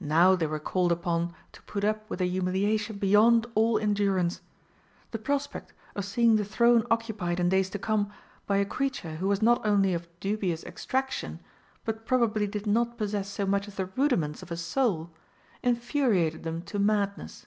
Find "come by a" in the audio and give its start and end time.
7.78-8.64